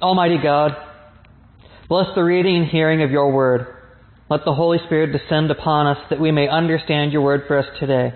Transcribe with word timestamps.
Almighty 0.00 0.36
God, 0.42 0.72
bless 1.88 2.08
the 2.14 2.22
reading 2.22 2.56
and 2.56 2.66
hearing 2.66 3.02
of 3.02 3.10
your 3.10 3.32
word. 3.32 3.66
Let 4.28 4.44
the 4.44 4.52
Holy 4.52 4.78
Spirit 4.84 5.12
descend 5.12 5.50
upon 5.50 5.86
us 5.86 5.98
that 6.10 6.20
we 6.20 6.30
may 6.32 6.48
understand 6.48 7.12
your 7.12 7.22
word 7.22 7.44
for 7.48 7.58
us 7.58 7.66
today. 7.80 8.12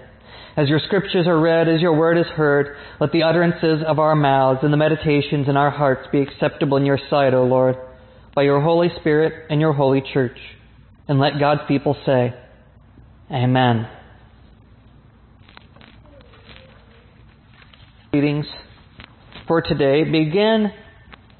As 0.59 0.69
your 0.69 0.81
scriptures 0.81 1.27
are 1.27 1.41
read, 1.41 1.69
as 1.69 1.81
your 1.81 1.97
word 1.97 2.19
is 2.19 2.27
heard, 2.27 2.77
let 3.01 3.13
the 3.13 3.23
utterances 3.23 3.83
of 3.87 3.99
our 3.99 4.15
mouths 4.15 4.61
and 4.63 4.71
the 4.71 4.77
meditations 4.77 5.49
in 5.49 5.57
our 5.57 5.71
hearts 5.71 6.07
be 6.13 6.21
acceptable 6.21 6.77
in 6.77 6.85
your 6.85 6.99
sight, 7.09 7.33
O 7.33 7.45
Lord, 7.45 7.77
by 8.35 8.43
your 8.43 8.61
Holy 8.61 8.89
Spirit 9.01 9.47
and 9.49 9.59
your 9.59 9.73
holy 9.73 10.03
church. 10.13 10.37
And 11.09 11.19
let 11.19 11.39
God's 11.41 11.63
people 11.67 11.97
say, 12.05 12.35
Amen. 13.31 13.89
Readings 18.13 18.47
for 19.47 19.63
today 19.63 20.05
begin 20.05 20.73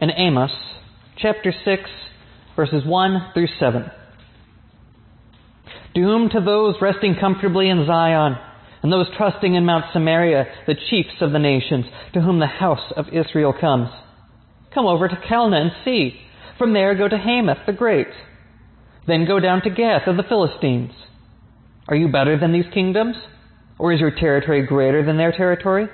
in 0.01 0.11
Amos 0.11 0.51
chapter 1.19 1.53
6, 1.65 1.91
verses 2.57 2.85
1 2.87 3.33
through 3.35 3.49
7. 3.59 3.91
Doom 5.95 6.31
to 6.31 6.41
those 6.41 6.77
resting 6.81 7.17
comfortably 7.21 7.69
in 7.69 7.85
Zion 7.87 8.37
and 8.83 8.91
those 8.91 9.09
trusting 9.17 9.55
in 9.55 9.67
Mount 9.67 9.85
Samaria, 9.93 10.47
the 10.67 10.75
chiefs 10.89 11.21
of 11.21 11.33
the 11.33 11.39
nations, 11.39 11.85
to 12.15 12.21
whom 12.23 12.39
the 12.39 12.47
house 12.47 12.93
of 12.97 13.09
Israel 13.13 13.53
comes. 13.53 13.91
Come 14.73 14.87
over 14.87 15.07
to 15.07 15.17
Calneh 15.17 15.61
and 15.61 15.73
see. 15.85 16.19
From 16.57 16.73
there 16.73 16.95
go 16.95 17.07
to 17.07 17.19
Hamath 17.19 17.67
the 17.67 17.73
great. 17.73 18.09
Then 19.07 19.27
go 19.27 19.39
down 19.39 19.61
to 19.63 19.71
Gath 19.71 20.07
of 20.07 20.17
the 20.17 20.23
Philistines. 20.23 20.93
Are 21.89 21.97
you 21.97 22.09
better 22.09 22.39
than 22.39 22.53
these 22.53 22.73
kingdoms? 22.73 23.17
Or 23.79 23.93
is 23.93 24.01
your 24.01 24.13
territory 24.13 24.65
greater 24.65 25.05
than 25.05 25.19
their 25.19 25.33
territory? 25.33 25.89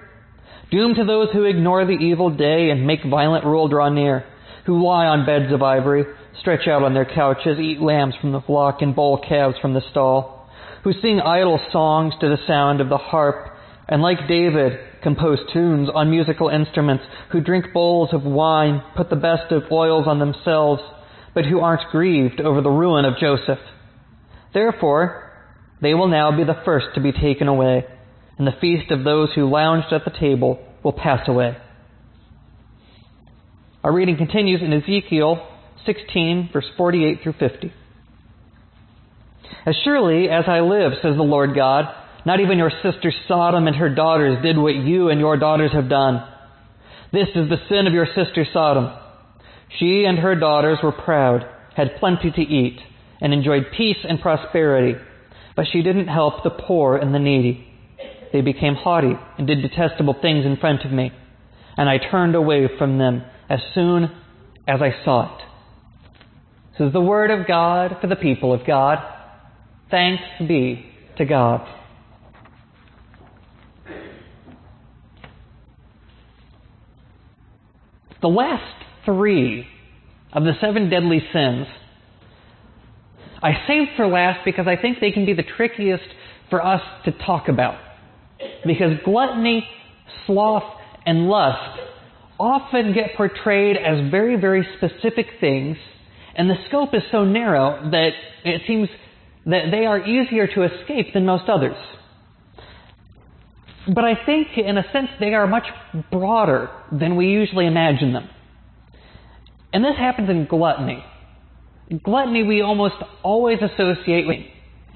Doom 0.71 0.95
to 0.95 1.05
those 1.05 1.29
who 1.33 1.45
ignore 1.45 1.85
the 1.85 1.93
evil 1.93 2.31
day 2.31 2.71
and 2.71 2.87
make 2.87 3.05
violent 3.05 3.45
rule 3.45 3.69
draw 3.69 3.89
near, 3.89 4.25
who 4.65 4.85
lie 4.85 5.07
on 5.07 5.25
beds 5.25 5.53
of 5.53 5.63
ivory, 5.63 6.05
stretch 6.41 6.67
out 6.67 6.83
on 6.83 6.93
their 6.93 7.05
couches, 7.05 7.59
eat 7.59 7.81
lambs 7.81 8.15
from 8.21 8.33
the 8.33 8.41
flock, 8.41 8.83
and 8.83 8.97
bowl 8.97 9.23
calves 9.29 9.57
from 9.63 9.75
the 9.75 9.83
stall, 9.91 10.51
who 10.83 10.93
sing 10.93 11.21
idle 11.21 11.61
songs 11.73 12.15
to 12.21 12.29
the 12.29 12.45
sound 12.47 12.81
of 12.81 12.89
the 12.89 12.99
harp, 12.99 13.57
and 13.89 14.03
like 14.03 14.27
David, 14.29 14.79
compose 15.03 15.39
tunes 15.53 15.89
on 15.95 16.11
musical 16.11 16.49
instruments, 16.49 17.05
who 17.31 17.41
drink 17.41 17.67
bowls 17.73 18.13
of 18.13 18.25
wine, 18.25 18.83
put 18.97 19.09
the 19.09 19.17
best 19.17 19.53
of 19.53 19.71
oils 19.71 20.09
on 20.09 20.19
themselves, 20.19 20.83
but 21.33 21.45
who 21.45 21.61
aren't 21.61 21.89
grieved 21.93 22.41
over 22.41 22.61
the 22.61 22.71
ruin 22.71 23.05
of 23.05 23.19
Joseph. 23.21 23.61
Therefore, 24.53 25.33
they 25.81 25.95
will 25.95 26.09
now 26.09 26.37
be 26.37 26.43
the 26.43 26.61
first 26.65 26.87
to 26.95 27.01
be 27.01 27.13
taken 27.13 27.47
away 27.47 27.85
and 28.39 28.47
the 28.47 28.57
feast 28.61 28.91
of 28.91 29.05
those 29.05 29.31
who 29.35 29.51
lounged 29.51 29.93
at 29.93 30.05
the 30.05 30.19
table 30.19 30.59
will 30.83 30.93
pass 30.93 31.27
away. 31.29 31.57
Our 33.83 33.93
reading 33.93 34.17
continues 34.17 34.63
in 34.63 34.73
Ezekiel 34.73 35.47
16, 35.85 36.51
verse 36.53 36.67
48 36.77 37.21
through 37.23 37.35
50. 37.39 37.73
As 39.65 39.77
surely 39.85 40.29
as 40.29 40.45
I 40.49 40.61
live, 40.61 40.93
says 41.03 41.17
the 41.17 41.23
Lord 41.23 41.55
God, 41.55 41.85
not 42.25 42.41
even 42.41 42.59
your 42.59 42.73
sister 42.83 43.13
Sodom 43.29 43.67
and 43.69 43.77
her 43.77 43.95
daughters 43.95 44.43
did 44.43 44.59
what 44.59 44.75
you 44.75 45.09
and 45.09 45.21
your 45.21 45.37
daughters 45.37 45.73
have 45.73 45.89
done. 45.89 46.23
This 47.13 47.29
is 47.35 47.49
the 47.49 47.59
sin 47.69 47.87
of 47.87 47.93
your 47.93 48.07
sister 48.07 48.45
Sodom. 48.53 48.93
She 49.79 50.05
and 50.05 50.19
her 50.19 50.35
daughters 50.35 50.79
were 50.83 50.93
proud, 50.93 51.47
had 51.75 51.97
plenty 52.01 52.31
to 52.31 52.41
eat, 52.41 52.81
and 53.21 53.33
enjoyed 53.33 53.67
peace 53.77 53.99
and 54.07 54.21
prosperity, 54.21 54.99
but 55.55 55.67
she 55.73 55.83
didn't 55.83 56.09
help 56.09 56.43
the 56.43 56.51
poor 56.51 56.97
and 56.97 57.15
the 57.15 57.19
needy. 57.19 57.67
They 58.33 58.41
became 58.41 58.75
haughty 58.75 59.13
and 59.39 59.47
did 59.47 59.63
detestable 59.63 60.17
things 60.21 60.45
in 60.45 60.57
front 60.57 60.85
of 60.85 60.93
me, 60.93 61.13
and 61.77 61.89
I 61.89 61.99
turned 61.99 62.35
away 62.35 62.69
from 62.79 62.99
them 62.99 63.23
as 63.49 63.61
soon 63.75 64.05
as 64.67 64.81
I 64.83 64.91
saw 65.05 65.37
it. 65.37 65.43
This 66.73 66.87
is 66.89 66.93
the 66.93 67.01
word 67.01 67.31
of 67.31 67.47
God 67.47 67.99
for 68.01 68.07
the 68.07 68.17
people 68.17 68.53
of 68.53 68.67
God. 68.67 68.99
Thanks 69.91 70.23
be 70.47 70.87
to 71.17 71.25
God. 71.25 71.67
The 78.21 78.29
last 78.29 78.85
three 79.05 79.67
of 80.33 80.43
the 80.43 80.53
seven 80.61 80.91
deadly 80.91 81.23
sins 81.33 81.67
I 83.43 83.53
saved 83.67 83.91
for 83.97 84.07
last 84.07 84.45
because 84.45 84.67
I 84.67 84.77
think 84.81 84.99
they 85.01 85.13
can 85.13 85.27
be 85.27 85.35
the 85.35 85.45
trickiest 85.45 86.05
for 86.51 86.65
us 86.65 86.81
to 87.05 87.13
talk 87.13 87.49
about. 87.49 87.86
Because 88.65 88.99
gluttony, 89.05 89.67
sloth, 90.27 90.65
and 91.05 91.29
lust 91.29 91.81
often 92.39 92.93
get 92.93 93.17
portrayed 93.17 93.77
as 93.77 94.11
very, 94.11 94.37
very 94.37 94.67
specific 94.77 95.27
things, 95.41 95.77
and 96.35 96.51
the 96.51 96.57
scope 96.69 96.91
is 96.93 97.03
so 97.11 97.25
narrow 97.25 97.91
that 97.91 98.11
it 98.45 98.63
seems 98.67 98.89
that 99.47 99.71
they 99.71 99.87
are 99.87 100.05
easier 100.05 100.47
to 100.47 100.65
escape 100.65 101.15
than 101.15 101.25
most 101.25 101.49
others. 101.49 101.77
But 103.87 104.05
I 104.05 104.15
think, 104.27 104.49
in 104.57 104.77
a 104.77 104.83
sense, 104.93 105.09
they 105.21 105.35
are 105.35 105.47
much 105.47 105.67
broader 106.11 106.69
than 106.91 107.17
we 107.17 107.29
usually 107.29 107.67
imagine 107.67 108.13
them. 108.13 108.29
And 109.73 109.85
this 109.85 109.97
happens 109.97 110.29
in 110.29 110.47
gluttony. 110.47 111.05
Gluttony 112.03 112.43
we 112.43 112.63
almost 112.63 112.97
always 113.23 113.59
associate 113.63 114.27
with, 114.27 114.41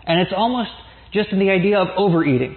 and 0.05 0.21
it's 0.21 0.33
almost 0.37 0.71
just 1.13 1.31
in 1.31 1.39
the 1.39 1.51
idea 1.51 1.79
of 1.79 1.89
overeating. 1.97 2.57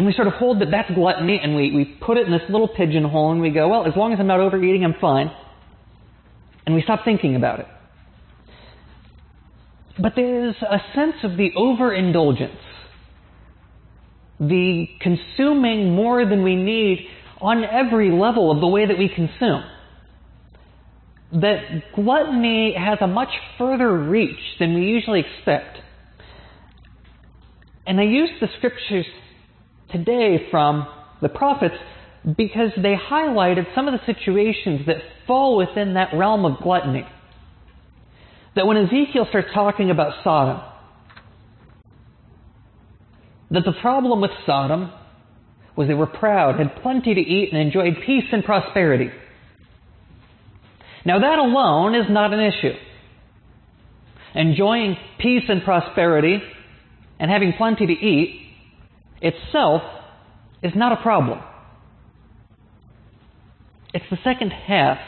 And 0.00 0.06
we 0.06 0.14
sort 0.14 0.28
of 0.28 0.32
hold 0.32 0.62
that 0.62 0.70
that's 0.70 0.90
gluttony 0.94 1.38
and 1.42 1.54
we, 1.54 1.72
we 1.72 1.84
put 1.84 2.16
it 2.16 2.24
in 2.24 2.32
this 2.32 2.40
little 2.48 2.68
pigeonhole 2.68 3.32
and 3.32 3.40
we 3.42 3.50
go, 3.50 3.68
well, 3.68 3.86
as 3.86 3.92
long 3.94 4.14
as 4.14 4.18
I'm 4.18 4.28
not 4.28 4.40
overeating, 4.40 4.82
I'm 4.82 4.94
fine. 4.98 5.30
And 6.64 6.74
we 6.74 6.80
stop 6.80 7.00
thinking 7.04 7.36
about 7.36 7.60
it. 7.60 7.66
But 10.00 10.14
there's 10.16 10.54
a 10.62 10.78
sense 10.94 11.16
of 11.22 11.36
the 11.36 11.50
overindulgence, 11.54 12.62
the 14.40 14.86
consuming 15.02 15.94
more 15.94 16.24
than 16.24 16.44
we 16.44 16.56
need 16.56 17.06
on 17.38 17.62
every 17.62 18.10
level 18.10 18.50
of 18.50 18.62
the 18.62 18.68
way 18.68 18.86
that 18.86 18.96
we 18.96 19.10
consume. 19.14 19.64
That 21.42 21.94
gluttony 21.94 22.74
has 22.74 22.96
a 23.02 23.06
much 23.06 23.34
further 23.58 23.94
reach 23.94 24.40
than 24.58 24.72
we 24.72 24.80
usually 24.80 25.20
expect. 25.20 25.76
And 27.86 28.00
I 28.00 28.04
use 28.04 28.30
the 28.40 28.48
scriptures 28.56 29.04
today 29.92 30.48
from 30.50 30.86
the 31.20 31.28
prophets 31.28 31.74
because 32.24 32.70
they 32.76 32.94
highlighted 32.94 33.74
some 33.74 33.88
of 33.88 33.94
the 33.98 34.12
situations 34.12 34.86
that 34.86 34.96
fall 35.26 35.56
within 35.56 35.94
that 35.94 36.10
realm 36.14 36.44
of 36.44 36.60
gluttony. 36.62 37.06
That 38.56 38.66
when 38.66 38.76
Ezekiel 38.76 39.26
starts 39.28 39.48
talking 39.54 39.90
about 39.90 40.22
Sodom, 40.22 40.60
that 43.50 43.64
the 43.64 43.72
problem 43.80 44.20
with 44.20 44.30
Sodom 44.44 44.92
was 45.76 45.88
they 45.88 45.94
were 45.94 46.06
proud, 46.06 46.58
had 46.58 46.82
plenty 46.82 47.14
to 47.14 47.20
eat, 47.20 47.52
and 47.52 47.60
enjoyed 47.60 47.96
peace 48.04 48.24
and 48.32 48.44
prosperity. 48.44 49.10
Now, 51.04 51.20
that 51.20 51.38
alone 51.38 51.94
is 51.94 52.06
not 52.10 52.34
an 52.34 52.40
issue. 52.40 52.74
Enjoying 54.34 54.96
peace 55.18 55.44
and 55.48 55.62
prosperity 55.62 56.42
and 57.18 57.30
having 57.30 57.54
plenty 57.56 57.86
to 57.86 57.92
eat 57.92 58.49
itself 59.20 59.82
is 60.62 60.72
not 60.74 60.92
a 60.92 61.02
problem. 61.02 61.40
It's 63.92 64.04
the 64.10 64.18
second 64.22 64.50
half 64.50 64.98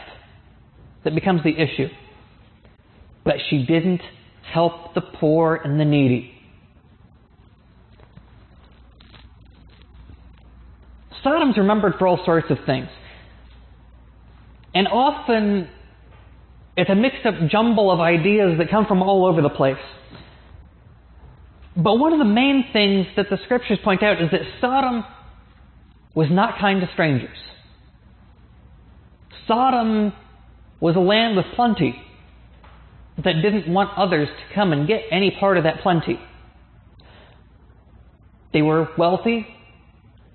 that 1.04 1.14
becomes 1.14 1.42
the 1.42 1.50
issue. 1.50 1.88
But 3.24 3.36
she 3.48 3.64
didn't 3.64 4.00
help 4.52 4.94
the 4.94 5.00
poor 5.00 5.54
and 5.54 5.78
the 5.78 5.84
needy. 5.84 6.32
Sodom's 11.22 11.56
remembered 11.56 11.94
for 11.98 12.08
all 12.08 12.20
sorts 12.24 12.50
of 12.50 12.58
things. 12.66 12.88
And 14.74 14.88
often 14.88 15.68
it's 16.76 16.90
a 16.90 16.94
mixed 16.94 17.24
up 17.26 17.34
jumble 17.50 17.90
of 17.90 18.00
ideas 18.00 18.58
that 18.58 18.70
come 18.70 18.86
from 18.86 19.02
all 19.02 19.26
over 19.26 19.42
the 19.42 19.50
place. 19.50 19.76
But 21.76 21.96
one 21.96 22.12
of 22.12 22.18
the 22.18 22.24
main 22.24 22.66
things 22.72 23.06
that 23.16 23.30
the 23.30 23.38
scriptures 23.44 23.78
point 23.82 24.02
out 24.02 24.20
is 24.20 24.30
that 24.30 24.42
Sodom 24.60 25.04
was 26.14 26.28
not 26.30 26.58
kind 26.58 26.80
to 26.80 26.88
strangers. 26.92 27.36
Sodom 29.48 30.12
was 30.80 30.96
a 30.96 31.00
land 31.00 31.36
with 31.36 31.46
plenty 31.54 32.00
that 33.16 33.34
didn't 33.42 33.72
want 33.72 33.96
others 33.96 34.28
to 34.28 34.54
come 34.54 34.72
and 34.72 34.86
get 34.86 35.00
any 35.10 35.30
part 35.38 35.56
of 35.56 35.64
that 35.64 35.80
plenty. 35.82 36.18
They 38.52 38.62
were 38.62 38.88
wealthy 38.98 39.46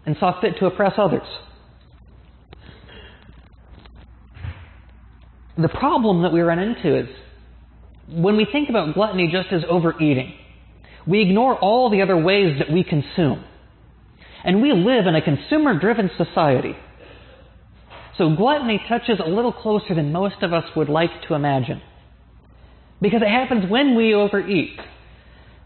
and 0.05 0.15
saw 0.19 0.39
fit 0.41 0.57
to 0.59 0.65
oppress 0.65 0.93
others. 0.97 1.27
The 5.57 5.69
problem 5.69 6.23
that 6.23 6.31
we 6.31 6.41
run 6.41 6.59
into 6.59 6.99
is 6.99 7.07
when 8.09 8.37
we 8.37 8.47
think 8.51 8.69
about 8.69 8.93
gluttony 8.93 9.29
just 9.31 9.51
as 9.51 9.63
overeating, 9.69 10.33
we 11.07 11.21
ignore 11.21 11.57
all 11.57 11.89
the 11.89 12.01
other 12.01 12.17
ways 12.17 12.59
that 12.59 12.71
we 12.71 12.83
consume. 12.83 13.43
And 14.43 14.61
we 14.61 14.71
live 14.71 15.07
in 15.07 15.15
a 15.15 15.21
consumer 15.21 15.79
driven 15.79 16.11
society. 16.17 16.75
So 18.17 18.35
gluttony 18.35 18.81
touches 18.87 19.19
a 19.23 19.29
little 19.29 19.53
closer 19.53 19.95
than 19.95 20.11
most 20.11 20.41
of 20.41 20.53
us 20.53 20.63
would 20.75 20.89
like 20.89 21.09
to 21.27 21.33
imagine. 21.33 21.81
Because 23.01 23.21
it 23.21 23.29
happens 23.29 23.69
when 23.69 23.95
we 23.95 24.13
overeat. 24.13 24.79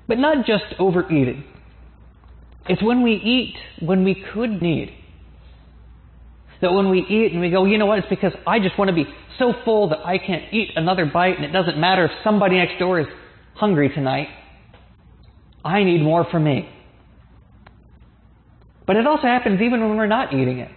But 0.08 0.18
not 0.18 0.46
just 0.46 0.66
overeating. 0.80 1.46
It's 2.68 2.84
when 2.84 3.02
we 3.02 3.14
eat 3.14 3.56
when 3.86 4.04
we 4.04 4.24
could 4.34 4.62
need. 4.62 4.94
That 6.62 6.74
when 6.74 6.90
we 6.90 7.00
eat 7.00 7.32
and 7.32 7.42
we 7.42 7.50
go, 7.50 7.66
you 7.66 7.78
know 7.78 7.88
what, 7.88 8.00
it's 8.00 8.10
because 8.10 8.34
I 8.46 8.60
just 8.60 8.78
want 8.78 8.90
to 8.90 8.96
be 8.96 9.06
so 9.40 9.54
full 9.66 9.90
that 9.90 10.06
I 10.06 10.20
can't 10.20 10.54
eat 10.54 10.70
another 10.76 11.06
bite 11.12 11.38
and 11.38 11.46
it 11.46 11.52
doesn't 11.52 11.80
matter 11.80 12.06
if 12.06 12.12
somebody 12.24 12.58
next 12.58 12.78
door 12.78 13.00
is 13.00 13.08
hungry 13.56 13.90
tonight. 13.90 14.28
I 15.64 15.84
need 15.84 16.02
more 16.02 16.26
for 16.30 16.40
me. 16.40 16.70
But 18.88 18.96
it 18.96 19.08
also 19.08 19.24
happens 19.24 19.62
even 19.62 19.82
when 19.82 19.98
we're 19.98 20.08
not 20.08 20.34
eating 20.34 20.60
it. 20.60 20.72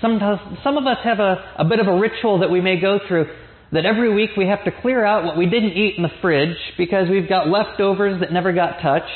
Sometimes, 0.00 0.40
some 0.62 0.76
of 0.76 0.86
us 0.86 0.98
have 1.04 1.20
a, 1.20 1.54
a 1.58 1.64
bit 1.64 1.80
of 1.80 1.86
a 1.86 1.98
ritual 1.98 2.40
that 2.40 2.50
we 2.50 2.60
may 2.60 2.78
go 2.78 2.98
through 3.08 3.26
that 3.72 3.84
every 3.84 4.14
week 4.14 4.30
we 4.36 4.46
have 4.46 4.64
to 4.64 4.70
clear 4.82 5.04
out 5.04 5.24
what 5.24 5.36
we 5.36 5.46
didn't 5.46 5.72
eat 5.72 5.96
in 5.96 6.02
the 6.02 6.12
fridge 6.20 6.56
because 6.78 7.08
we've 7.08 7.28
got 7.28 7.48
leftovers 7.48 8.20
that 8.20 8.32
never 8.32 8.52
got 8.52 8.80
touched. 8.80 9.06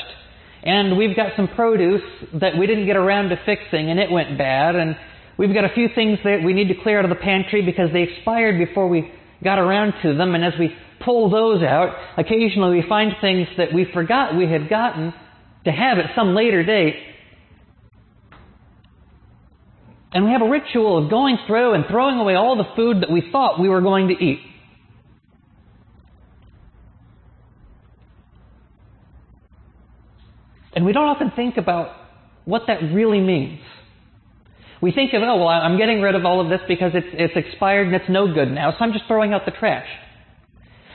And 0.63 0.97
we've 0.97 1.15
got 1.15 1.35
some 1.35 1.47
produce 1.47 2.03
that 2.33 2.57
we 2.57 2.67
didn't 2.67 2.85
get 2.85 2.95
around 2.95 3.29
to 3.29 3.37
fixing 3.45 3.89
and 3.89 3.99
it 3.99 4.11
went 4.11 4.37
bad. 4.37 4.75
And 4.75 4.95
we've 5.37 5.53
got 5.53 5.63
a 5.63 5.73
few 5.73 5.87
things 5.95 6.19
that 6.23 6.43
we 6.43 6.53
need 6.53 6.67
to 6.67 6.75
clear 6.83 6.99
out 6.99 7.05
of 7.05 7.09
the 7.09 7.15
pantry 7.15 7.65
because 7.65 7.89
they 7.93 8.03
expired 8.03 8.59
before 8.59 8.87
we 8.87 9.11
got 9.43 9.57
around 9.57 9.93
to 10.03 10.15
them. 10.15 10.35
And 10.35 10.43
as 10.43 10.53
we 10.59 10.75
pull 11.03 11.29
those 11.29 11.63
out, 11.63 11.95
occasionally 12.17 12.77
we 12.81 12.85
find 12.87 13.13
things 13.21 13.47
that 13.57 13.73
we 13.73 13.85
forgot 13.93 14.35
we 14.35 14.49
had 14.49 14.69
gotten 14.69 15.13
to 15.65 15.71
have 15.71 15.97
at 15.97 16.15
some 16.15 16.33
later 16.33 16.63
date. 16.63 16.95
And 20.13 20.25
we 20.25 20.31
have 20.31 20.41
a 20.41 20.49
ritual 20.49 21.03
of 21.03 21.09
going 21.09 21.37
through 21.47 21.73
and 21.73 21.85
throwing 21.89 22.17
away 22.17 22.35
all 22.35 22.57
the 22.57 22.75
food 22.75 23.01
that 23.01 23.11
we 23.11 23.23
thought 23.31 23.59
we 23.59 23.69
were 23.69 23.81
going 23.81 24.09
to 24.09 24.13
eat. 24.13 24.39
And 30.73 30.85
we 30.85 30.93
don't 30.93 31.07
often 31.07 31.31
think 31.35 31.57
about 31.57 31.95
what 32.45 32.63
that 32.67 32.81
really 32.93 33.19
means. 33.19 33.59
We 34.81 34.91
think 34.91 35.13
of, 35.13 35.21
oh, 35.21 35.37
well, 35.37 35.47
I'm 35.47 35.77
getting 35.77 36.01
rid 36.01 36.15
of 36.15 36.25
all 36.25 36.41
of 36.41 36.49
this 36.49 36.61
because 36.67 36.91
it's, 36.95 37.07
it's 37.13 37.33
expired 37.35 37.87
and 37.87 37.95
it's 37.95 38.09
no 38.09 38.33
good 38.33 38.49
now, 38.49 38.71
so 38.71 38.77
I'm 38.79 38.93
just 38.93 39.05
throwing 39.07 39.31
out 39.31 39.45
the 39.45 39.51
trash. 39.51 39.87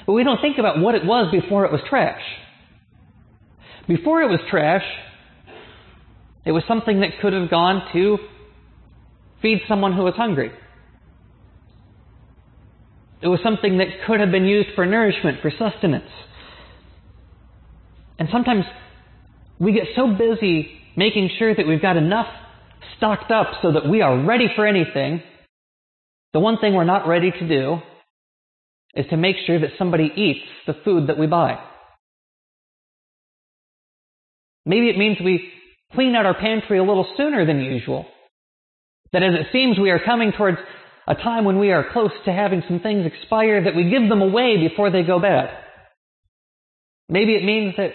But 0.06 0.12
we 0.12 0.22
don't 0.22 0.40
think 0.40 0.58
about 0.58 0.80
what 0.80 0.94
it 0.94 1.04
was 1.04 1.30
before 1.32 1.64
it 1.64 1.72
was 1.72 1.80
trash. 1.88 2.22
Before 3.88 4.22
it 4.22 4.30
was 4.30 4.40
trash, 4.48 4.84
it 6.44 6.52
was 6.52 6.62
something 6.68 7.00
that 7.00 7.10
could 7.20 7.32
have 7.32 7.50
gone 7.50 7.82
to 7.92 8.18
feed 9.42 9.58
someone 9.68 9.92
who 9.92 10.04
was 10.04 10.14
hungry. 10.14 10.52
It 13.20 13.28
was 13.28 13.40
something 13.42 13.78
that 13.78 13.88
could 14.06 14.20
have 14.20 14.30
been 14.30 14.44
used 14.44 14.70
for 14.74 14.86
nourishment, 14.86 15.38
for 15.42 15.50
sustenance. 15.50 16.10
And 18.18 18.28
sometimes 18.30 18.64
we 19.58 19.72
get 19.72 19.84
so 19.96 20.14
busy 20.14 20.70
making 20.96 21.30
sure 21.38 21.54
that 21.54 21.66
we've 21.66 21.82
got 21.82 21.96
enough 21.96 22.26
stocked 22.96 23.30
up 23.30 23.48
so 23.62 23.72
that 23.72 23.88
we 23.88 24.00
are 24.02 24.24
ready 24.24 24.46
for 24.54 24.66
anything. 24.66 25.22
The 26.32 26.40
one 26.40 26.58
thing 26.58 26.74
we're 26.74 26.84
not 26.84 27.08
ready 27.08 27.30
to 27.30 27.48
do 27.48 27.78
is 28.96 29.06
to 29.10 29.16
make 29.16 29.36
sure 29.46 29.60
that 29.60 29.70
somebody 29.78 30.10
eats 30.16 30.40
the 30.66 30.74
food 30.84 31.08
that 31.08 31.18
we 31.18 31.26
buy. 31.26 31.58
Maybe 34.64 34.88
it 34.88 34.98
means 34.98 35.18
we 35.22 35.52
clean 35.92 36.14
out 36.16 36.26
our 36.26 36.34
pantry 36.34 36.78
a 36.78 36.82
little 36.82 37.06
sooner 37.16 37.46
than 37.46 37.60
usual. 37.60 38.06
That 39.12 39.22
as 39.22 39.34
it 39.34 39.46
seems 39.52 39.78
we 39.78 39.90
are 39.90 40.00
coming 40.04 40.32
towards 40.36 40.58
a 41.06 41.14
time 41.14 41.44
when 41.44 41.58
we 41.58 41.70
are 41.70 41.92
close 41.92 42.10
to 42.24 42.32
having 42.32 42.62
some 42.66 42.80
things 42.80 43.06
expire, 43.06 43.62
that 43.64 43.76
we 43.76 43.88
give 43.88 44.08
them 44.08 44.22
away 44.22 44.56
before 44.68 44.90
they 44.90 45.04
go 45.04 45.20
bad. 45.20 45.50
Maybe 47.08 47.34
it 47.34 47.44
means 47.44 47.74
that 47.76 47.92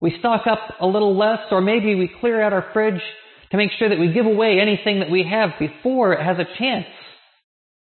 we 0.00 0.16
stock 0.18 0.46
up 0.46 0.60
a 0.80 0.86
little 0.86 1.18
less, 1.18 1.40
or 1.50 1.60
maybe 1.60 1.94
we 1.94 2.10
clear 2.20 2.40
out 2.40 2.54
our 2.54 2.70
fridge 2.72 3.02
to 3.50 3.56
make 3.58 3.70
sure 3.78 3.90
that 3.90 3.98
we 3.98 4.12
give 4.12 4.24
away 4.24 4.58
anything 4.60 5.00
that 5.00 5.10
we 5.10 5.28
have 5.30 5.50
before 5.58 6.14
it 6.14 6.24
has 6.24 6.38
a 6.38 6.58
chance 6.58 6.86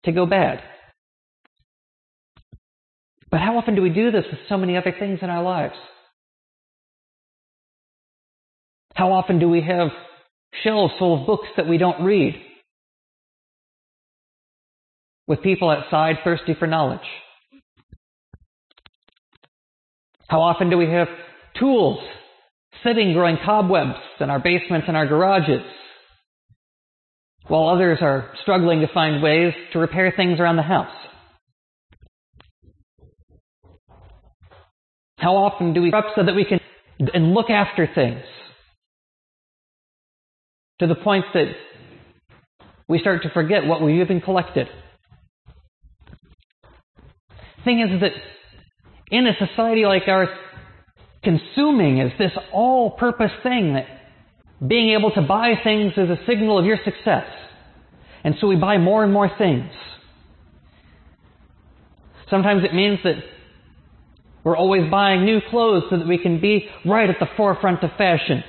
to 0.03 0.11
go 0.11 0.25
bad. 0.25 0.61
But 3.31 3.39
how 3.39 3.57
often 3.57 3.75
do 3.75 3.81
we 3.81 3.89
do 3.89 4.11
this 4.11 4.25
with 4.29 4.41
so 4.49 4.57
many 4.57 4.77
other 4.77 4.93
things 4.97 5.19
in 5.21 5.29
our 5.29 5.41
lives? 5.41 5.73
How 8.93 9.13
often 9.13 9.39
do 9.39 9.49
we 9.49 9.61
have 9.61 9.87
shelves 10.63 10.93
full 10.99 11.21
of 11.21 11.25
books 11.25 11.47
that 11.57 11.67
we 11.67 11.77
don't 11.77 12.03
read? 12.03 12.35
With 15.27 15.41
people 15.41 15.69
outside 15.69 16.17
thirsty 16.23 16.55
for 16.59 16.67
knowledge? 16.67 16.99
How 20.27 20.41
often 20.41 20.69
do 20.69 20.77
we 20.77 20.89
have 20.89 21.07
tools 21.57 21.99
sitting 22.83 23.13
growing 23.13 23.37
cobwebs 23.43 23.99
in 24.19 24.29
our 24.29 24.39
basements 24.39 24.85
and 24.87 24.97
our 24.97 25.07
garages, 25.07 25.63
while 27.47 27.69
others 27.69 27.99
are 28.01 28.31
struggling 28.41 28.81
to 28.81 28.87
find 28.93 29.21
ways 29.21 29.53
to 29.73 29.79
repair 29.79 30.13
things 30.15 30.39
around 30.39 30.55
the 30.55 30.63
house. 30.63 31.00
How 35.21 35.37
often 35.37 35.73
do 35.73 35.83
we 35.83 35.93
up 35.93 36.05
so 36.15 36.23
that 36.25 36.33
we 36.33 36.45
can 36.45 36.59
and 37.13 37.35
look 37.35 37.51
after 37.51 37.87
things 37.93 38.23
to 40.79 40.87
the 40.87 40.95
point 40.95 41.25
that 41.35 41.45
we 42.87 42.97
start 42.97 43.21
to 43.21 43.29
forget 43.29 43.67
what 43.67 43.83
we've 43.83 44.01
even 44.01 44.19
collected? 44.19 44.67
Thing 47.63 47.81
is 47.81 48.01
that 48.01 48.13
in 49.11 49.27
a 49.27 49.33
society 49.47 49.85
like 49.85 50.07
ours, 50.07 50.29
consuming 51.23 51.99
is 51.99 52.11
this 52.17 52.31
all 52.51 52.89
purpose 52.89 53.31
thing 53.43 53.75
that 53.75 53.85
being 54.67 54.97
able 54.97 55.11
to 55.11 55.21
buy 55.21 55.53
things 55.63 55.93
is 55.97 56.09
a 56.09 56.17
signal 56.27 56.57
of 56.57 56.65
your 56.65 56.77
success. 56.83 57.27
And 58.23 58.33
so 58.41 58.47
we 58.47 58.55
buy 58.55 58.79
more 58.79 59.03
and 59.03 59.13
more 59.13 59.29
things. 59.37 59.69
Sometimes 62.27 62.63
it 62.63 62.73
means 62.73 62.97
that 63.03 63.17
we're 64.43 64.57
always 64.57 64.89
buying 64.89 65.25
new 65.25 65.39
clothes 65.49 65.83
so 65.89 65.97
that 65.97 66.07
we 66.07 66.17
can 66.17 66.41
be 66.41 66.67
right 66.85 67.09
at 67.09 67.17
the 67.19 67.27
forefront 67.37 67.83
of 67.83 67.91
fashion. 67.97 68.43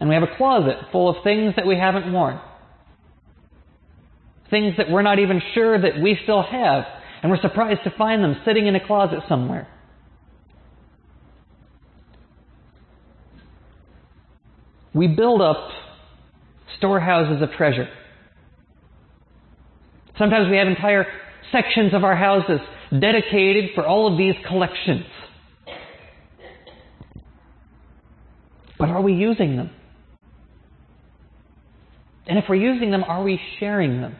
And 0.00 0.08
we 0.08 0.14
have 0.14 0.22
a 0.22 0.36
closet 0.36 0.76
full 0.92 1.08
of 1.08 1.24
things 1.24 1.54
that 1.56 1.66
we 1.66 1.76
haven't 1.76 2.12
worn. 2.12 2.40
Things 4.50 4.74
that 4.78 4.88
we're 4.88 5.02
not 5.02 5.18
even 5.18 5.42
sure 5.54 5.80
that 5.80 6.00
we 6.00 6.18
still 6.22 6.42
have. 6.42 6.84
And 7.22 7.30
we're 7.30 7.40
surprised 7.40 7.80
to 7.84 7.90
find 7.98 8.22
them 8.22 8.36
sitting 8.44 8.66
in 8.66 8.76
a 8.76 8.86
closet 8.86 9.20
somewhere. 9.28 9.68
we 14.98 15.06
build 15.06 15.40
up 15.40 15.70
storehouses 16.76 17.40
of 17.40 17.50
treasure. 17.56 17.88
Sometimes 20.18 20.50
we 20.50 20.56
have 20.56 20.66
entire 20.66 21.06
sections 21.52 21.94
of 21.94 22.02
our 22.02 22.16
houses 22.16 22.60
dedicated 22.90 23.70
for 23.74 23.86
all 23.86 24.10
of 24.10 24.18
these 24.18 24.34
collections. 24.46 25.04
But 28.78 28.90
are 28.90 29.02
we 29.02 29.14
using 29.14 29.56
them? 29.56 29.70
And 32.26 32.38
if 32.38 32.44
we're 32.48 32.56
using 32.56 32.90
them, 32.90 33.04
are 33.04 33.22
we 33.22 33.40
sharing 33.58 34.00
them? 34.00 34.16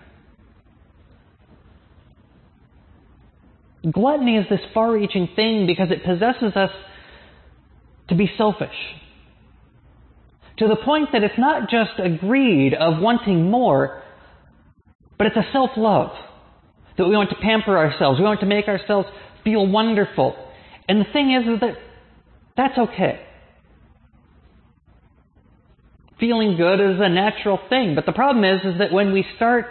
Gluttony 3.90 4.36
is 4.36 4.46
this 4.50 4.60
far 4.74 4.92
reaching 4.92 5.28
thing 5.36 5.66
because 5.66 5.88
it 5.90 6.04
possesses 6.04 6.56
us 6.56 6.70
to 8.08 8.14
be 8.14 8.30
selfish 8.36 8.74
to 10.58 10.66
the 10.66 10.76
point 10.76 11.10
that 11.12 11.22
it's 11.22 11.38
not 11.38 11.70
just 11.70 11.92
a 11.98 12.10
greed 12.10 12.74
of 12.74 13.00
wanting 13.00 13.50
more, 13.50 14.02
but 15.16 15.28
it's 15.28 15.36
a 15.36 15.46
self 15.52 15.70
love. 15.76 16.10
That 16.98 17.08
we 17.08 17.16
want 17.16 17.30
to 17.30 17.36
pamper 17.36 17.78
ourselves, 17.78 18.18
we 18.18 18.24
want 18.24 18.40
to 18.40 18.46
make 18.46 18.66
ourselves 18.66 19.08
feel 19.44 19.66
wonderful. 19.66 20.36
And 20.88 21.00
the 21.00 21.10
thing 21.12 21.32
is, 21.32 21.48
is 21.54 21.60
that 21.60 21.76
that's 22.56 22.76
okay. 22.76 23.20
Feeling 26.18 26.56
good 26.56 26.80
is 26.80 27.00
a 27.00 27.08
natural 27.08 27.60
thing, 27.68 27.94
but 27.94 28.04
the 28.04 28.12
problem 28.12 28.44
is, 28.44 28.60
is 28.64 28.78
that 28.80 28.92
when 28.92 29.12
we 29.12 29.24
start 29.36 29.66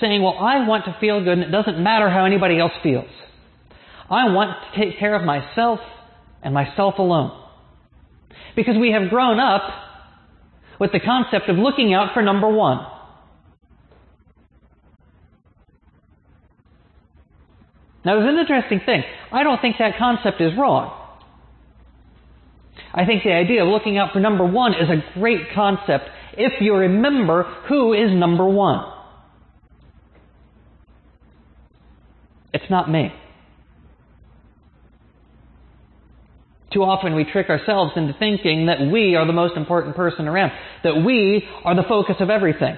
saying, 0.00 0.22
well, 0.22 0.38
I 0.38 0.66
want 0.66 0.84
to 0.84 0.96
feel 1.00 1.18
good 1.22 1.32
and 1.38 1.42
it 1.42 1.50
doesn't 1.50 1.82
matter 1.82 2.08
how 2.08 2.24
anybody 2.24 2.60
else 2.60 2.72
feels. 2.82 3.10
I 4.08 4.32
want 4.32 4.50
to 4.50 4.80
take 4.80 4.98
care 4.98 5.14
of 5.16 5.24
myself 5.24 5.80
and 6.42 6.54
myself 6.54 6.94
alone. 6.98 7.38
Because 8.54 8.76
we 8.78 8.92
have 8.92 9.10
grown 9.10 9.40
up 9.40 9.62
with 10.78 10.92
the 10.92 11.00
concept 11.00 11.48
of 11.48 11.56
looking 11.56 11.92
out 11.92 12.14
for 12.14 12.22
number 12.22 12.48
one. 12.48 12.86
Now, 18.04 18.18
there's 18.18 18.32
an 18.32 18.38
interesting 18.38 18.80
thing. 18.84 19.02
I 19.30 19.44
don't 19.44 19.60
think 19.60 19.76
that 19.78 19.96
concept 19.98 20.40
is 20.40 20.52
wrong. 20.58 20.98
I 22.94 23.06
think 23.06 23.22
the 23.22 23.32
idea 23.32 23.62
of 23.62 23.68
looking 23.68 23.96
out 23.96 24.12
for 24.12 24.20
number 24.20 24.44
one 24.44 24.74
is 24.74 24.88
a 24.88 25.18
great 25.18 25.52
concept 25.54 26.04
if 26.36 26.60
you 26.60 26.74
remember 26.74 27.44
who 27.68 27.92
is 27.92 28.10
number 28.12 28.46
one. 28.46 28.84
It's 32.52 32.70
not 32.70 32.90
me. 32.90 33.12
Too 36.72 36.82
often 36.82 37.14
we 37.14 37.24
trick 37.24 37.50
ourselves 37.50 37.92
into 37.96 38.14
thinking 38.18 38.66
that 38.66 38.80
we 38.80 39.14
are 39.14 39.26
the 39.26 39.32
most 39.32 39.56
important 39.56 39.94
person 39.94 40.26
around, 40.26 40.52
that 40.84 41.02
we 41.04 41.44
are 41.64 41.76
the 41.76 41.82
focus 41.82 42.16
of 42.20 42.30
everything. 42.30 42.76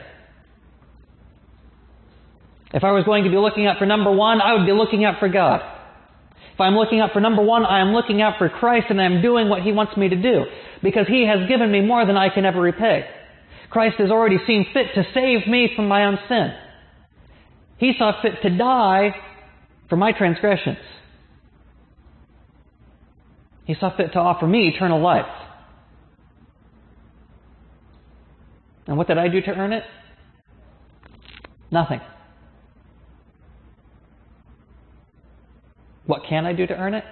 If 2.75 2.83
I 2.83 2.91
was 2.91 3.05
going 3.05 3.23
to 3.23 3.31
be 3.31 3.37
looking 3.37 3.67
out 3.67 3.79
for 3.79 3.87
number 3.87 4.11
one, 4.11 4.41
I 4.41 4.55
would 4.55 4.67
be 4.67 4.73
looking 4.73 5.05
out 5.05 5.21
for 5.21 5.29
God. 5.29 5.61
If 6.53 6.61
I'm 6.61 6.75
looking 6.75 6.99
out 6.99 7.13
for 7.13 7.21
number 7.21 7.41
one, 7.41 7.65
I 7.65 7.81
am 7.81 7.93
looking 7.93 8.21
out 8.21 8.35
for 8.37 8.49
Christ 8.49 8.87
and 8.91 9.01
I'm 9.01 9.23
doing 9.23 9.49
what 9.49 9.63
He 9.63 9.71
wants 9.71 9.97
me 9.97 10.09
to 10.09 10.21
do. 10.21 10.45
Because 10.83 11.07
He 11.07 11.25
has 11.25 11.49
given 11.49 11.71
me 11.71 11.83
more 11.83 12.05
than 12.05 12.17
I 12.17 12.35
can 12.35 12.45
ever 12.45 12.61
repay. 12.61 13.07
Christ 13.71 13.97
has 13.99 14.11
already 14.11 14.39
seen 14.45 14.67
fit 14.75 14.87
to 14.97 15.05
save 15.15 15.47
me 15.47 15.71
from 15.77 15.87
my 15.87 16.05
own 16.07 16.19
sin. 16.29 16.53
He 17.79 17.93
saw 17.97 18.21
fit 18.21 18.43
to 18.43 18.57
die 18.57 19.15
for 19.89 19.97
my 19.97 20.11
transgressions. 20.11 20.79
He 23.67 23.75
saw 23.79 23.97
fit 23.97 24.13
to 24.15 24.19
offer 24.19 24.49
me 24.49 24.73
eternal 24.75 25.01
life. 25.01 25.27
And 28.89 28.97
what 28.97 29.07
did 29.07 29.17
I 29.17 29.29
do 29.29 29.41
to 29.41 29.51
earn 29.51 29.73
it? 29.73 29.85
Nothing. 31.71 32.01
What 36.07 36.23
can 36.29 36.45
I 36.47 36.53
do 36.53 36.67
to 36.67 36.75
earn 36.75 36.95
it? 36.95 37.05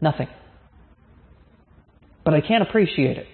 Nothing. 0.00 0.28
But 2.24 2.34
I 2.34 2.40
can 2.40 2.62
appreciate 2.62 3.18
it. 3.18 3.26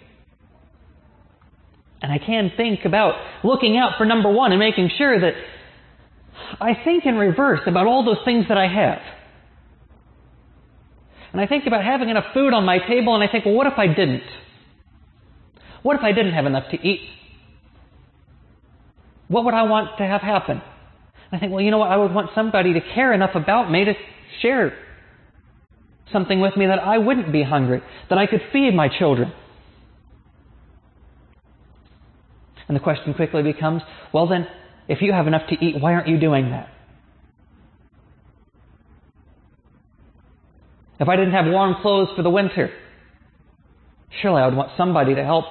And 2.03 2.13
I 2.13 2.19
can 2.19 2.53
think 2.57 2.85
about 2.85 3.15
looking 3.43 3.77
out 3.77 3.93
for 3.97 4.05
number 4.05 4.31
one 4.31 4.53
and 4.53 4.59
making 4.59 4.91
sure 4.97 5.19
that 5.19 5.33
I 6.61 6.75
think 6.85 7.07
in 7.07 7.17
reverse 7.17 7.61
about 7.67 7.87
all 7.87 8.05
those 8.05 8.25
things 8.25 8.47
that 8.49 8.59
I 8.59 8.69
have. 8.69 8.99
And 11.33 11.41
I 11.41 11.47
think 11.47 11.67
about 11.67 11.85
having 11.85 12.09
enough 12.09 12.33
food 12.33 12.53
on 12.53 12.65
my 12.65 12.79
table 12.79 13.15
and 13.15 13.25
I 13.25 13.31
think, 13.31 13.45
well, 13.45 13.55
what 13.55 13.67
if 13.67 13.79
I 13.79 13.87
didn't? 13.89 14.23
What 15.83 15.97
if 15.97 16.03
I 16.03 16.13
didn't 16.13 16.33
have 16.33 16.47
enough 16.47 16.71
to 16.71 16.77
eat? 16.77 17.01
What 19.29 19.45
would 19.45 19.55
I 19.55 19.63
want 19.63 19.99
to 19.99 20.05
have 20.05 20.21
happen? 20.21 20.63
I 21.33 21.39
think, 21.39 21.53
well, 21.53 21.61
you 21.61 21.71
know 21.71 21.79
what? 21.79 21.91
I 21.91 21.97
would 21.97 22.15
want 22.15 22.31
somebody 22.35 22.75
to 22.75 22.81
care 22.95 23.13
enough 23.13 23.35
about 23.35 23.71
me 23.71 23.85
to 23.85 23.95
share 24.43 24.77
something 26.13 26.41
with 26.41 26.57
me 26.57 26.67
that 26.67 26.79
I 26.79 26.99
wouldn't 26.99 27.33
be 27.33 27.43
hungry, 27.43 27.83
that 28.09 28.19
I 28.19 28.27
could 28.27 28.41
feed 28.53 28.75
my 28.75 28.89
children. 28.89 29.33
And 32.69 32.77
the 32.77 32.81
question 32.81 33.15
quickly 33.15 33.43
becomes, 33.43 33.83
well 34.13 34.29
then, 34.29 34.47
if 34.89 35.03
you 35.03 35.13
have 35.13 35.27
enough 35.27 35.49
to 35.51 35.65
eat, 35.65 35.81
why 35.81 35.95
aren't 35.95 36.09
you 36.09 36.19
doing 36.19 36.51
that? 36.51 36.69
If 40.99 41.09
I 41.09 41.17
didn't 41.17 41.33
have 41.33 41.47
warm 41.47 41.77
clothes 41.83 42.09
for 42.17 42.23
the 42.23 42.31
winter, 42.31 42.71
surely 44.23 44.43
I 44.43 44.47
would 44.47 44.57
want 44.57 44.71
somebody 44.77 45.15
to 45.15 45.25
help 45.25 45.45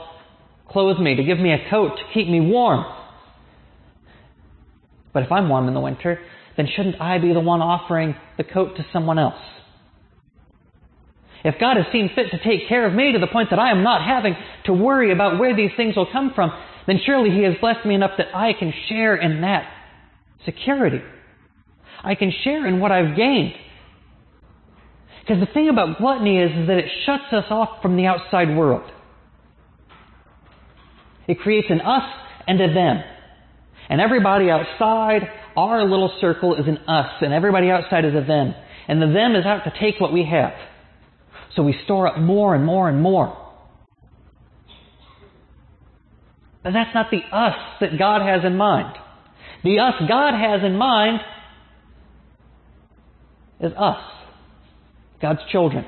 clothe 0.69 0.99
me, 0.99 1.15
to 1.15 1.23
give 1.23 1.37
me 1.37 1.51
a 1.51 1.69
coat, 1.69 1.97
to 1.97 2.13
keep 2.13 2.27
me 2.27 2.39
warm. 2.39 2.85
But 5.15 5.23
if 5.23 5.31
I'm 5.31 5.47
warm 5.47 5.69
in 5.69 5.73
the 5.73 5.79
winter, 5.79 6.19
then 6.57 6.67
shouldn't 6.75 6.99
I 6.99 7.19
be 7.19 7.31
the 7.31 7.39
one 7.39 7.61
offering 7.61 8.15
the 8.37 8.43
coat 8.43 8.75
to 8.75 8.85
someone 8.91 9.17
else? 9.17 9.41
If 11.45 11.55
God 11.57 11.77
has 11.77 11.85
seen 11.93 12.09
fit 12.13 12.31
to 12.31 12.37
take 12.43 12.67
care 12.67 12.85
of 12.85 12.93
me 12.93 13.13
to 13.13 13.19
the 13.19 13.27
point 13.27 13.51
that 13.51 13.59
I 13.59 13.71
am 13.71 13.81
not 13.81 14.05
having 14.05 14.35
to 14.65 14.73
worry 14.73 15.13
about 15.13 15.39
where 15.39 15.55
these 15.55 15.71
things 15.77 15.95
will 15.95 16.11
come 16.11 16.33
from, 16.35 16.51
then 16.85 16.99
surely 17.05 17.29
He 17.29 17.43
has 17.43 17.53
blessed 17.61 17.85
me 17.85 17.95
enough 17.95 18.11
that 18.17 18.35
I 18.35 18.51
can 18.59 18.73
share 18.89 19.15
in 19.15 19.39
that 19.39 19.65
security. 20.43 20.99
I 22.03 22.15
can 22.15 22.33
share 22.43 22.67
in 22.67 22.81
what 22.81 22.91
I've 22.91 23.15
gained. 23.15 23.53
Because 25.21 25.39
the 25.39 25.53
thing 25.53 25.69
about 25.69 25.97
gluttony 25.97 26.41
is, 26.41 26.67
that 26.67 26.77
it 26.77 26.91
shuts 27.05 27.31
us 27.31 27.45
off 27.49 27.81
from 27.81 27.95
the 27.95 28.05
outside 28.05 28.53
world. 28.53 28.91
It 31.25 31.39
creates 31.39 31.67
an 31.69 31.79
us 31.79 32.03
and 32.47 32.59
a 32.59 32.73
them. 32.73 33.01
And 33.89 34.01
everybody 34.01 34.49
outside 34.49 35.29
our 35.55 35.83
little 35.83 36.15
circle 36.19 36.55
is 36.55 36.67
an 36.67 36.77
us, 36.87 37.11
and 37.21 37.33
everybody 37.33 37.69
outside 37.69 38.05
is 38.05 38.13
a 38.13 38.25
them. 38.25 38.53
And 38.87 39.01
the 39.01 39.07
them 39.07 39.35
is 39.35 39.45
out 39.45 39.63
to 39.63 39.73
take 39.79 39.99
what 39.99 40.11
we 40.11 40.25
have. 40.29 40.53
So 41.55 41.63
we 41.63 41.75
store 41.85 42.07
up 42.07 42.19
more 42.19 42.53
and 42.53 42.65
more 42.65 42.89
and 42.89 43.01
more. 43.01 43.41
But 46.63 46.73
that's 46.73 46.93
not 46.93 47.11
the 47.11 47.21
us 47.31 47.55
that 47.79 47.97
God 47.97 48.21
has 48.21 48.43
in 48.43 48.57
mind. 48.57 48.97
The 49.63 49.79
us 49.79 49.93
God 50.07 50.33
has 50.33 50.61
in 50.63 50.75
mind 50.75 51.19
is 53.59 53.71
us. 53.77 54.01
God's 55.21 55.39
children. 55.51 55.85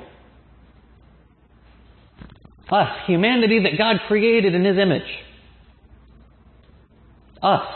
Us, 2.70 2.88
humanity 3.06 3.62
that 3.64 3.78
God 3.78 3.96
created 4.06 4.54
in 4.54 4.64
His 4.64 4.76
image. 4.78 5.02
Us. 7.42 7.66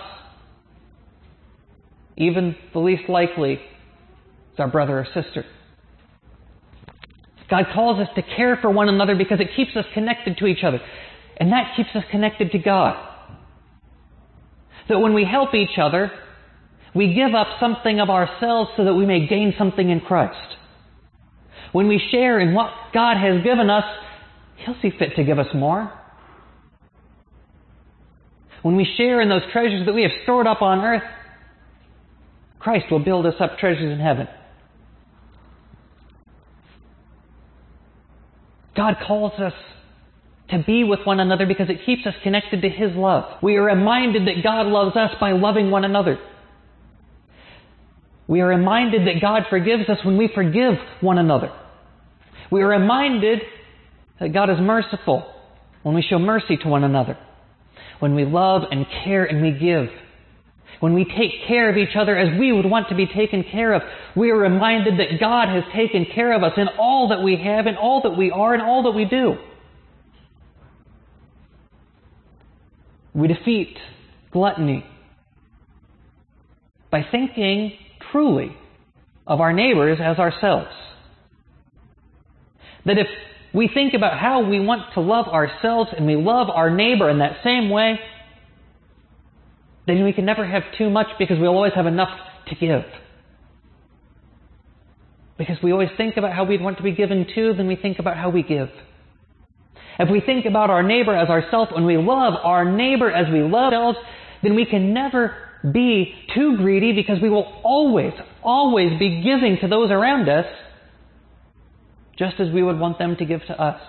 Even 2.17 2.57
the 2.73 2.79
least 2.79 3.09
likely 3.09 3.55
is 3.55 4.59
our 4.59 4.69
brother 4.69 4.99
or 4.99 5.07
sister. 5.07 5.45
God 7.49 7.67
calls 7.75 8.01
us 8.01 8.09
to 8.15 8.23
care 8.23 8.59
for 8.61 8.71
one 8.71 8.89
another 8.89 9.15
because 9.15 9.41
it 9.41 9.49
keeps 9.57 9.77
us 9.77 9.85
connected 9.93 10.39
to 10.39 10.47
each 10.47 10.65
other. 10.65 10.81
And 11.37 11.53
that 11.53 11.75
keeps 11.77 11.91
us 11.95 12.05
connected 12.11 12.53
to 12.53 12.59
God. 12.59 12.97
That 14.89 14.99
when 14.99 15.15
we 15.15 15.25
help 15.25 15.55
each 15.55 15.79
other, 15.81 16.11
we 16.95 17.15
give 17.15 17.35
up 17.35 17.47
something 17.61 18.01
of 18.01 18.11
ourselves 18.11 18.71
so 18.77 18.85
that 18.85 18.95
we 18.95 19.07
may 19.07 19.27
gain 19.27 19.55
something 19.59 19.89
in 19.89 20.01
Christ. 20.01 20.57
When 21.73 21.89
we 21.89 22.01
share 22.11 22.39
in 22.39 22.55
what 22.55 22.71
God 22.93 23.17
has 23.17 23.43
given 23.43 23.71
us, 23.71 23.85
He'll 24.57 24.77
see 24.81 24.91
fit 24.99 25.17
to 25.17 25.25
give 25.25 25.39
us 25.39 25.49
more. 25.55 25.93
When 28.63 28.77
we 28.77 28.87
share 28.97 29.21
in 29.21 29.29
those 29.29 29.43
treasures 29.53 29.87
that 29.87 29.95
we 29.95 30.03
have 30.03 30.13
stored 30.23 30.47
up 30.47 30.63
on 30.63 30.81
earth, 30.81 31.03
Christ 32.63 32.87
will 32.91 33.01
build 33.05 33.27
us 33.27 33.35
up 33.41 33.59
treasures 33.59 33.93
in 33.93 33.99
heaven. 33.99 34.29
God 38.77 38.95
calls 39.07 39.33
us 39.39 39.53
to 40.51 40.63
be 40.65 40.85
with 40.85 41.01
one 41.05 41.19
another 41.19 41.45
because 41.47 41.69
it 41.69 41.85
keeps 41.85 42.07
us 42.07 42.15
connected 42.23 42.63
to 42.63 42.69
His 42.69 42.93
love. 42.95 43.25
We 43.43 43.57
are 43.57 43.65
reminded 43.65 44.27
that 44.29 44.43
God 44.45 44.67
loves 44.67 44.97
us 44.97 45.11
by 45.21 45.33
loving 45.33 45.71
one 45.71 45.85
another. 45.85 46.19
We 48.29 48.41
are 48.41 48.49
reminded 48.49 49.09
that 49.09 49.21
God 49.21 49.43
forgives 49.51 49.89
us 49.89 49.99
when 50.05 50.17
we 50.17 50.31
forgive 50.33 50.75
one 51.01 51.19
another. 51.19 51.53
We 52.51 52.63
are 52.63 52.69
reminded 52.69 53.41
that 54.21 54.33
God 54.33 54.51
is 54.51 54.57
merciful 54.61 55.27
when 55.83 55.95
we 55.95 56.03
show 56.03 56.19
mercy 56.19 56.57
to 56.59 56.69
one 56.69 56.85
another, 56.85 57.19
when 57.99 58.15
we 58.15 58.25
love 58.25 58.63
and 58.71 58.87
care 59.05 59.25
and 59.25 59.43
we 59.43 59.51
give, 59.51 59.89
when 60.83 60.95
we 60.95 61.05
take 61.05 61.47
care 61.47 61.71
of 61.71 61.77
each 61.77 61.95
other 61.95 62.19
as 62.19 62.37
we 62.41 62.53
would 62.53 62.67
want 62.67 62.89
to 62.89 62.97
be 62.97 63.07
taken 63.07 63.45
care 63.45 63.73
of. 63.73 63.83
We 64.17 64.33
are 64.33 64.37
reminded 64.37 64.99
that 64.99 65.21
God 65.21 65.47
has 65.49 65.63
taken 65.73 66.07
care 66.13 66.35
of 66.35 66.43
us 66.43 66.55
in 66.57 66.67
all 66.77 67.11
that 67.11 67.23
we 67.23 67.37
have, 67.37 67.69
in 67.69 67.77
all 67.77 68.03
that 68.03 68.17
we 68.17 68.33
are, 68.33 68.53
in 68.53 68.61
all 68.61 68.83
that 68.83 68.91
we 68.91 69.05
do. 69.05 69.37
We 73.15 73.29
defeat 73.29 73.77
gluttony 74.33 74.85
by 76.91 77.07
thinking 77.13 77.75
truly 78.11 78.57
of 79.25 79.41
our 79.41 79.53
neighbors 79.53 80.01
as 80.03 80.19
ourselves. 80.19 80.73
That 82.87 82.99
if 82.99 83.07
we 83.55 83.71
think 83.73 83.95
about 83.95 84.19
how 84.19 84.49
we 84.51 84.59
want 84.59 84.95
to 84.95 85.01
love 85.01 85.29
ourselves 85.29 85.91
and 85.97 86.07
we 86.07 86.17
love 86.17 86.49
our 86.51 86.71
neighbor 86.71 87.09
in 87.09 87.21
that 87.21 87.37
same 87.45 87.71
way, 87.71 88.01
then 89.87 90.05
we 90.05 90.13
can 90.13 90.25
never 90.25 90.47
have 90.47 90.63
too 90.79 90.91
much 90.91 91.09
because 91.19 91.39
we'll 91.39 91.55
always 91.55 91.73
have 91.75 91.87
enough 91.87 92.11
to 92.49 92.55
give. 92.55 92.85
Because 95.39 95.57
we 95.63 95.73
always 95.73 95.89
think 95.97 96.17
about 96.17 96.33
how 96.33 96.45
we'd 96.45 96.61
want 96.61 96.77
to 96.77 96.83
be 96.83 96.93
given 96.93 97.27
to, 97.35 97.55
then 97.55 97.67
we 97.67 97.77
think 97.77 97.99
about 97.99 98.17
how 98.17 98.31
we 98.31 98.43
give. 98.43 98.69
If 99.99 100.09
we 100.11 100.21
think 100.21 100.47
about 100.47 100.71
our 100.71 100.83
neighbor 100.83 101.15
as 101.15 101.29
ourselves 101.29 101.73
and 101.75 101.85
we 101.85 101.97
love 101.97 102.35
our 102.43 102.65
neighbor 102.65 103.11
as 103.11 103.33
we 103.33 103.41
love 103.43 103.73
ourselves, 103.73 103.99
then 104.43 104.55
we 104.55 104.65
can 104.65 104.95
never 104.95 105.37
be 105.71 106.15
too 106.35 106.57
greedy 106.57 106.93
because 106.93 107.21
we 107.21 107.29
will 107.29 107.61
always, 107.65 108.13
always 108.43 108.99
be 108.99 109.23
giving 109.23 109.59
to 109.61 109.69
those 109.69 109.91
around 109.91 110.29
us 110.29 110.47
just 112.19 112.41
as 112.41 112.51
we 112.53 112.63
would 112.63 112.79
want 112.79 112.99
them 112.99 113.17
to 113.17 113.25
give 113.25 113.41
to 113.47 113.61
us. 113.61 113.81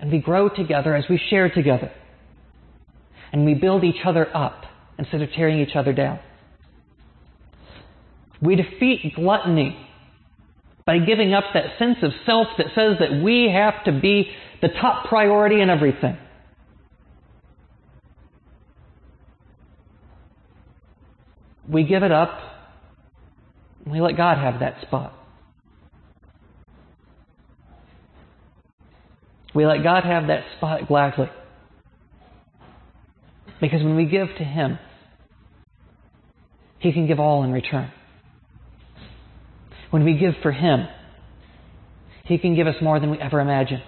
And 0.00 0.10
we 0.10 0.18
grow 0.18 0.48
together 0.48 0.94
as 0.94 1.04
we 1.08 1.20
share 1.30 1.48
together. 1.48 1.92
And 3.32 3.44
we 3.44 3.54
build 3.54 3.84
each 3.84 4.04
other 4.04 4.34
up 4.36 4.64
instead 4.98 5.22
of 5.22 5.30
tearing 5.32 5.60
each 5.60 5.74
other 5.74 5.92
down. 5.92 6.18
We 8.40 8.56
defeat 8.56 9.14
gluttony 9.14 9.76
by 10.84 10.98
giving 10.98 11.32
up 11.32 11.44
that 11.54 11.78
sense 11.78 11.98
of 12.02 12.10
self 12.26 12.48
that 12.58 12.66
says 12.74 12.98
that 12.98 13.22
we 13.22 13.50
have 13.52 13.84
to 13.84 13.92
be 14.00 14.30
the 14.60 14.68
top 14.68 15.08
priority 15.08 15.60
in 15.60 15.70
everything. 15.70 16.16
We 21.68 21.84
give 21.84 22.02
it 22.02 22.10
up 22.12 22.52
we 23.86 24.00
let 24.00 24.16
God 24.16 24.38
have 24.38 24.60
that 24.60 24.80
spot. 24.82 25.12
We 29.54 29.66
let 29.66 29.82
God 29.82 30.04
have 30.04 30.28
that 30.28 30.44
spot 30.56 30.86
gladly. 30.88 31.28
Because 33.62 33.80
when 33.80 33.94
we 33.94 34.06
give 34.06 34.26
to 34.38 34.44
Him, 34.44 34.76
He 36.80 36.92
can 36.92 37.06
give 37.06 37.20
all 37.20 37.44
in 37.44 37.52
return. 37.52 37.92
When 39.90 40.04
we 40.04 40.18
give 40.18 40.34
for 40.42 40.50
Him, 40.50 40.88
He 42.24 42.38
can 42.38 42.56
give 42.56 42.66
us 42.66 42.74
more 42.82 42.98
than 42.98 43.12
we 43.12 43.18
ever 43.18 43.40
imagined. 43.40 43.84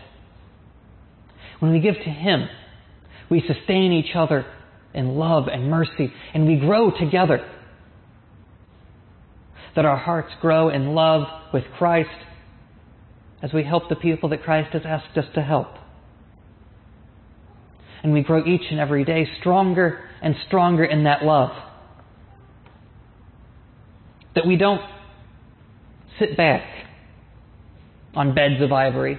When 1.59 1.73
we 1.73 1.81
give 1.81 1.97
to 1.97 2.11
Him, 2.11 2.49
we 3.29 3.43
sustain 3.49 3.91
each 3.91 4.15
other 4.15 4.47
in 4.95 5.17
love 5.17 5.49
and 5.49 5.69
mercy, 5.69 6.13
and 6.33 6.47
we 6.47 6.57
grow 6.57 6.93
together. 6.97 7.45
That 9.75 9.85
our 9.85 9.97
hearts 9.97 10.31
grow 10.41 10.69
in 10.69 10.95
love 10.95 11.27
with 11.53 11.65
Christ 11.79 12.11
as 13.43 13.53
we 13.53 13.65
help 13.65 13.89
the 13.89 13.97
people 13.97 14.29
that 14.29 14.45
Christ 14.45 14.73
has 14.73 14.83
asked 14.87 15.19
us 15.19 15.27
to 15.35 15.43
help. 15.43 15.67
And 18.05 18.13
we 18.13 18.23
grow 18.23 18.45
each 18.45 18.61
and 18.71 18.79
every 18.79 19.05
day 19.05 19.27
stronger 19.41 19.99
and 20.23 20.35
stronger 20.47 20.85
in 20.85 21.05
that 21.05 21.25
love. 21.25 21.51
That 24.35 24.47
we 24.47 24.57
don't 24.57 24.83
sit 26.19 26.37
back 26.37 26.63
on 28.15 28.35
beds 28.35 28.63
of 28.63 28.73
ivory. 28.73 29.19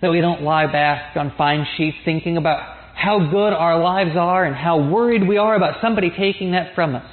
That 0.00 0.10
we 0.10 0.20
don't 0.20 0.42
lie 0.42 0.70
back 0.70 1.16
on 1.16 1.32
fine 1.36 1.66
sheets 1.76 1.96
thinking 2.04 2.36
about 2.36 2.60
how 2.94 3.28
good 3.30 3.52
our 3.52 3.82
lives 3.82 4.16
are 4.16 4.44
and 4.44 4.54
how 4.54 4.88
worried 4.88 5.26
we 5.26 5.36
are 5.36 5.56
about 5.56 5.82
somebody 5.82 6.10
taking 6.16 6.52
that 6.52 6.76
from 6.76 6.94
us. 6.94 7.10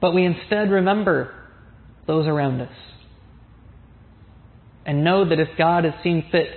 But 0.00 0.14
we 0.14 0.24
instead 0.24 0.70
remember 0.70 1.34
those 2.06 2.26
around 2.26 2.62
us 2.62 2.72
and 4.90 5.04
know 5.04 5.24
that 5.24 5.38
if 5.38 5.46
God 5.56 5.84
has 5.84 5.94
seen 6.02 6.24
fit 6.32 6.48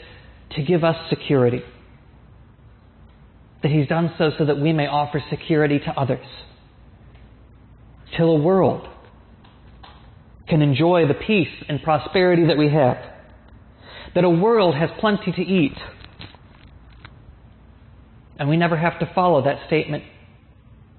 to 0.56 0.64
give 0.64 0.84
us 0.84 0.96
security, 1.12 1.62
that 3.62 3.72
He's 3.72 3.88
done 3.88 4.12
so 4.18 4.32
so 4.40 4.46
that 4.46 4.58
we 4.58 4.74
may 4.74 4.88
offer 4.88 5.24
security 5.30 5.78
to 5.78 5.92
others, 5.92 6.26
till 8.18 8.30
a 8.30 8.40
world 8.40 8.88
can 10.50 10.64
enjoy 10.64 11.08
the 11.08 11.14
peace 11.14 11.64
and 11.70 11.84
prosperity 11.84 12.48
that 12.48 12.58
we 12.58 12.70
have, 12.70 12.98
that 14.16 14.24
a 14.24 14.30
world 14.32 14.74
has 14.74 14.90
plenty 15.00 15.32
to 15.32 15.42
eat, 15.44 15.78
and 18.40 18.50
we 18.50 18.58
never 18.58 18.76
have 18.76 18.98
to 18.98 19.12
follow 19.14 19.44
that 19.44 19.68
statement 19.68 20.04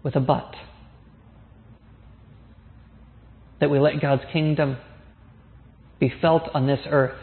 with 0.04 0.14
a 0.14 0.20
but. 0.20 0.54
That 3.58 3.70
we 3.70 3.80
let 3.80 4.00
God's 4.00 4.22
kingdom 4.32 4.76
be 6.04 6.12
felt 6.20 6.42
on 6.52 6.66
this 6.66 6.80
earth 6.86 7.18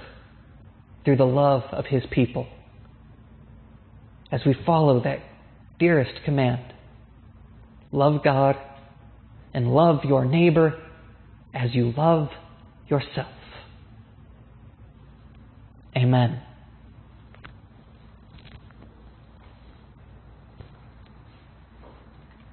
through 1.06 1.18
the 1.18 1.24
love 1.24 1.62
of 1.72 1.86
His 1.86 2.04
people. 2.10 2.48
As 4.32 4.42
we 4.44 4.56
follow 4.66 5.04
that 5.04 5.20
dearest 5.80 6.24
command 6.26 6.74
love 7.92 8.24
God 8.24 8.56
and 9.54 9.68
love 9.68 10.06
your 10.06 10.26
neighbor 10.26 10.82
as 11.54 11.76
you 11.76 11.94
love 11.96 12.30
yourself. 12.88 13.28
Amen. 15.96 16.42